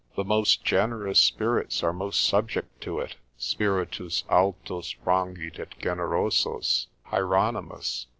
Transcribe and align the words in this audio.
The 0.15 0.23
most 0.23 0.63
generous 0.63 1.19
spirits 1.19 1.83
are 1.83 1.93
most 1.93 2.23
subject 2.25 2.81
to 2.81 2.99
it; 2.99 3.17
Spiritus 3.37 4.23
altos 4.31 4.95
frangit 5.05 5.59
et 5.59 5.75
generosos: 5.79 6.87
Hieronymus. 7.11 8.07